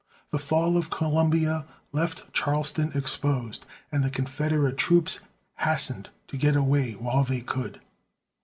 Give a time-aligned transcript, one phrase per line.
[0.31, 5.19] The fall of Columbia left Charleston exposed and the Confederate troops
[5.59, 7.79] hastened to get away while they could.